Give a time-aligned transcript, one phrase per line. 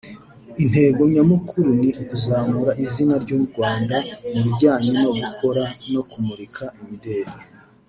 [0.63, 3.95] Intego nyamukuru ni ukuzamura izina ry’u Rwanda
[4.31, 7.33] mu bijyanye no gukora no kumurika imideli